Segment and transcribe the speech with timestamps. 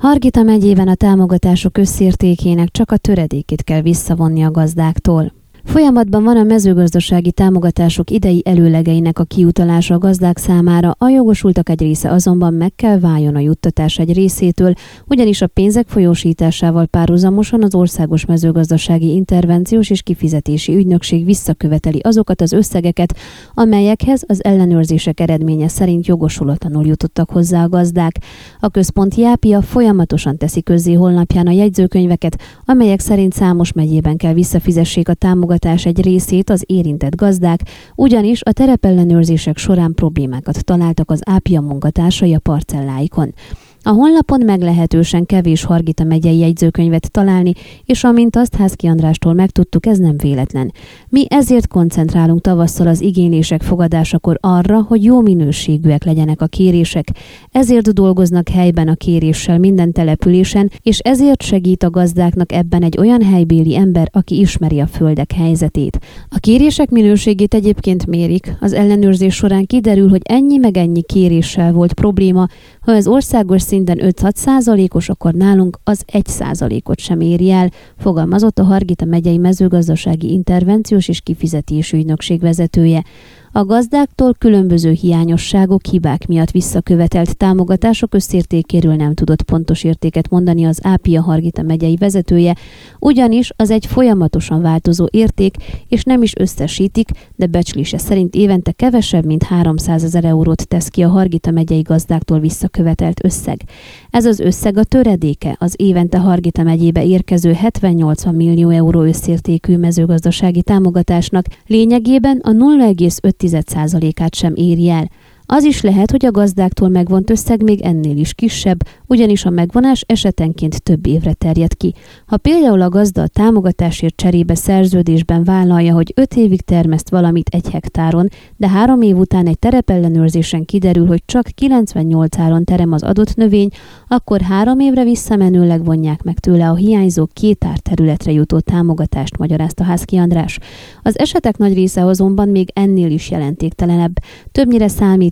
[0.00, 5.32] Hargita megyében a támogatások összértékének csak a töredékét kell visszavonni a gazdáktól.
[5.64, 11.80] Folyamatban van a mezőgazdasági támogatások idei előlegeinek a kiutalása a gazdák számára, a jogosultak egy
[11.80, 14.72] része azonban meg kell váljon a juttatás egy részétől,
[15.06, 22.52] ugyanis a pénzek folyósításával párhuzamosan az Országos Mezőgazdasági Intervenciós és Kifizetési Ügynökség visszaköveteli azokat az
[22.52, 23.16] összegeket,
[23.54, 28.16] amelyekhez az ellenőrzések eredménye szerint jogosulatlanul jutottak hozzá a gazdák.
[28.60, 35.08] A központi Jápia folyamatosan teszi közzé honlapján a jegyzőkönyveket, amelyek szerint számos megyében kell visszafizessék
[35.08, 37.60] a támogatásokat támogatás egy részét az érintett gazdák,
[37.94, 43.34] ugyanis a terepellenőrzések során problémákat találtak az ápia munkatársai a parcelláikon.
[43.82, 47.52] A honlapon meglehetősen kevés Hargita megyei jegyzőkönyvet találni,
[47.84, 50.72] és amint azt Házki Andrástól megtudtuk, ez nem véletlen.
[51.08, 57.08] Mi ezért koncentrálunk tavasszal az igénylések fogadásakor arra, hogy jó minőségűek legyenek a kérések.
[57.50, 63.22] Ezért dolgoznak helyben a kéréssel minden településen, és ezért segít a gazdáknak ebben egy olyan
[63.22, 65.98] helybéli ember, aki ismeri a földek helyzetét.
[66.28, 68.56] A kérések minőségét egyébként mérik.
[68.60, 72.46] Az ellenőrzés során kiderül, hogy ennyi meg ennyi kéréssel volt probléma,
[72.80, 78.58] ha ez országos szinten 5-6 százalékos, akkor nálunk az 1 százalékot sem éri el, fogalmazott
[78.58, 83.04] a Hargita megyei mezőgazdasági intervenciós és kifizetési ügynökség vezetője.
[83.52, 90.78] A gazdáktól különböző hiányosságok, hibák miatt visszakövetelt támogatások összértékéről nem tudott pontos értéket mondani az
[90.82, 92.56] Ápia Hargita megyei vezetője,
[92.98, 95.56] ugyanis az egy folyamatosan változó érték,
[95.88, 101.02] és nem is összesítik, de becslése szerint évente kevesebb, mint 300 ezer eurót tesz ki
[101.02, 103.62] a Hargita megyei gazdáktól visszakövetelt összeg.
[104.10, 110.62] Ez az összeg a töredéke az évente Hargita megyébe érkező 70-80 millió euró összértékű mezőgazdasági
[110.62, 115.10] támogatásnak, lényegében a 0,5 0,5%-át sem éri el.
[115.52, 120.04] Az is lehet, hogy a gazdáktól megvont összeg még ennél is kisebb, ugyanis a megvonás
[120.06, 121.94] esetenként több évre terjed ki.
[122.26, 127.70] Ha például a gazda a támogatásért cserébe szerződésben vállalja, hogy 5 évig termeszt valamit egy
[127.70, 133.34] hektáron, de három év után egy terepellenőrzésen kiderül, hogy csak 98 áron terem az adott
[133.34, 133.68] növény,
[134.08, 139.84] akkor három évre visszamenőleg vonják meg tőle a hiányzó két ár területre jutó támogatást, magyarázta
[139.84, 140.58] Házki András.
[141.02, 144.12] Az esetek nagy része azonban még ennél is jelentéktelenebb.
[144.52, 144.88] Többnyire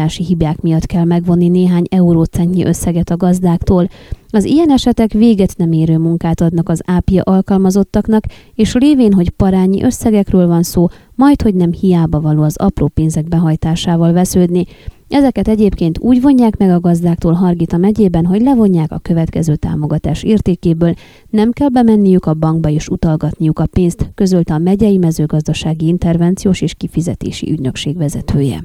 [0.00, 3.88] számítási hibák miatt kell megvonni néhány eurócentnyi összeget a gazdáktól.
[4.30, 8.24] Az ilyen esetek véget nem érő munkát adnak az ápia alkalmazottaknak,
[8.54, 13.28] és lévén, hogy parányi összegekről van szó, majd hogy nem hiába való az apró pénzek
[13.28, 14.64] behajtásával vesződni.
[15.08, 20.94] Ezeket egyébként úgy vonják meg a gazdáktól Hargita megyében, hogy levonják a következő támogatás értékéből,
[21.30, 26.74] nem kell bemenniük a bankba és utalgatniuk a pénzt, közölte a megyei mezőgazdasági intervenciós és
[26.74, 28.64] kifizetési ügynökség vezetője.